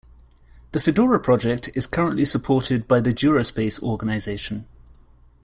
[0.71, 4.65] The Fedora Project is currently supported by the DuraSpace organization.